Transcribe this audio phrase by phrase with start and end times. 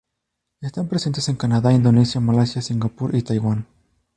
[0.61, 3.67] Están presentes en Canadá, Indonesia, Malasia, Singapur y Taiwán.